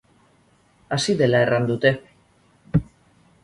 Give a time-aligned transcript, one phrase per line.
[0.97, 1.95] Hasi dela erran dute.